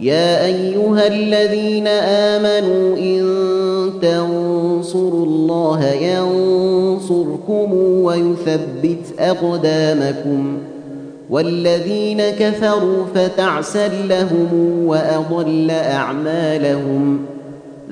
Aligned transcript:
يا 0.00 0.46
أيها 0.46 1.06
الذين 1.06 1.86
آمنوا 1.86 2.96
إن 2.96 3.22
تنصروا 4.02 5.26
الله 5.26 5.86
ينصركم 5.86 7.74
ويثبت 7.74 9.04
أقدامكم 9.18 10.58
والذين 11.30 12.22
كفروا 12.22 13.04
فتعسا 13.14 13.88
لهم 13.88 14.48
وأضل 14.86 15.70
أعمالهم 15.70 17.24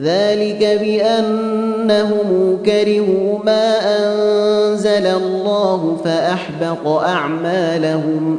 ذلك 0.01 0.79
بأنهم 0.81 2.59
كرهوا 2.67 3.39
ما 3.45 3.75
أنزل 3.99 5.07
الله 5.07 5.97
فأحبط 6.05 6.87
أعمالهم 6.87 8.39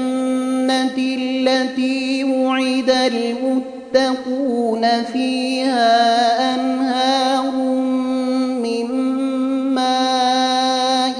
التي 1.47 2.23
وعد 2.23 2.89
المتقون 2.89 5.03
فيها 5.03 6.55
أنهار 6.55 7.51
من 8.61 8.85
ماء 9.73 11.19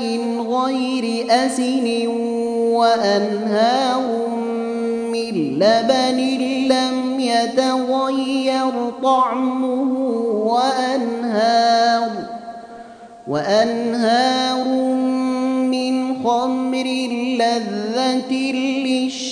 غير 0.50 1.26
أسن 1.30 2.08
وأنهار 2.78 4.28
من 5.12 5.60
لبن 5.60 6.18
لم 6.68 7.20
يتغير 7.20 8.72
طعمه 9.04 9.94
وأنهار 10.46 12.10
وأنهار 13.28 14.66
خمر 16.32 16.88
لذة 17.40 18.34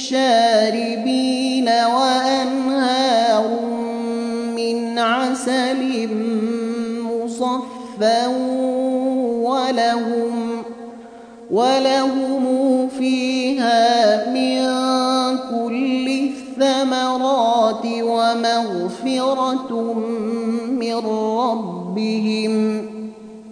للشاربين 0.09 0.89
وأنهار 1.69 3.45
من 4.55 4.99
عسل 4.99 6.09
مصفى 7.03 8.27
ولهم 9.47 10.63
ولهم 11.51 12.43
فيها 12.97 14.25
من 14.33 14.59
كل 15.37 16.07
الثمرات 16.09 17.85
ومغفرة 18.01 19.71
من 20.69 20.95
ربهم 21.39 22.53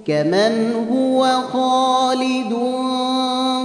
كمن 0.07 0.73
هو 0.91 1.41
خالد 1.53 2.53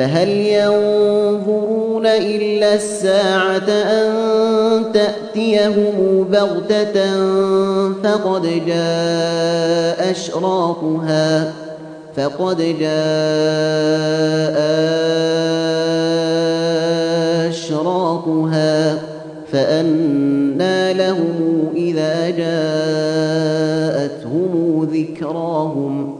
فهل 0.00 0.28
ينظرون 0.28 2.06
إلا 2.06 2.74
الساعة 2.74 3.68
أن 3.68 4.12
تأتيهم 4.92 6.26
بغتة 6.32 7.16
فقد 8.02 8.42
جاء 8.66 10.10
اشراطها 10.10 11.52
فقد 12.16 12.56
جاء 12.80 12.90
اشراطها 17.48 18.98
فانى 19.52 20.94
لهم 20.94 21.68
إذا 21.76 22.30
جاءتهم 22.30 23.70
ذكراهم. 24.92 26.19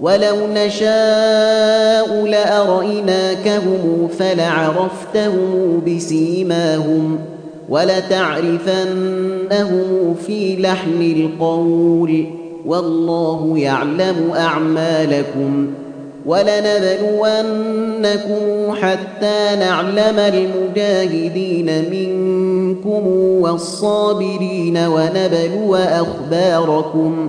ولو 0.00 0.36
نشاء 0.54 2.24
لأريناكهم 2.26 4.08
فلعرفتهم 4.18 5.82
بسيماهم 5.86 7.18
ولتعرفنهم 7.68 8.98
في 10.26 10.56
لحن 10.56 11.02
القول 11.02 12.26
والله 12.66 13.58
يعلم 13.58 14.32
أعمالكم 14.36 15.70
ولنبلونكم 16.26 17.24
حتى 18.82 19.56
نعلم 19.60 20.18
المجاهدين 20.18 21.90
منكم 21.90 23.06
والصابرين 23.42 24.78
ونبلو 24.78 25.74
أخباركم 25.74 27.28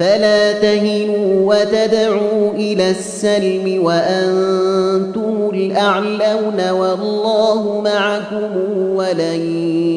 فلا 0.00 0.52
تهنوا 0.52 1.54
وتدعوا 1.54 2.52
إلى 2.54 2.90
السلم 2.90 3.84
وأنتم 3.84 5.50
الأعلون 5.54 6.70
والله 6.70 7.80
معكم 7.80 8.56
ولن 8.96 9.40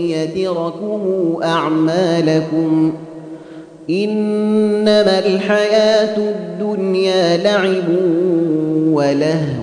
يتركم 0.09 1.35
أعمالكم 1.43 2.93
إنما 3.89 5.19
الحياة 5.19 6.17
الدنيا 6.17 7.37
لعب 7.37 7.89
ولهو 8.93 9.62